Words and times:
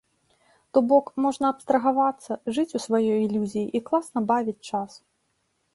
То 0.77 0.81
бок, 0.91 1.11
можна 1.25 1.45
абстрагавацца, 1.55 2.39
жыць 2.57 2.75
у 2.81 2.83
сваёй 2.89 3.15
ілюзіі 3.27 3.67
і 3.81 3.87
класна 3.91 4.19
бавіць 4.35 4.61
час. 4.73 4.91